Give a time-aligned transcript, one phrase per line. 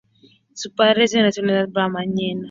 [0.55, 2.39] Su padre es de nacionalidad panameña.